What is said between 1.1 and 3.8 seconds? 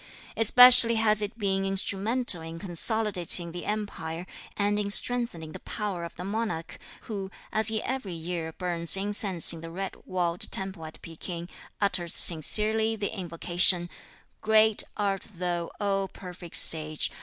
it been instrumental in consolidating the